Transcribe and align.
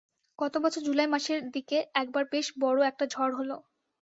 গত 0.39 0.53
বছর 0.63 0.81
জুলাই 0.83 1.07
মাসের 1.07 1.39
দিকে 1.55 1.77
একবার 1.93 2.23
বেশ 2.33 2.47
বড় 2.59 2.79
একটা 2.85 3.05
ঝড় 3.13 3.33
হলো। 3.39 3.55